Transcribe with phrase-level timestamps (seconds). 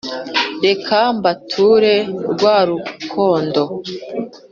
[0.65, 1.95] reka mbature
[2.31, 3.63] rwa rukondo